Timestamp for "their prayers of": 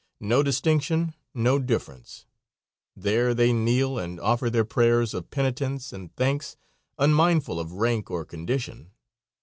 4.49-5.29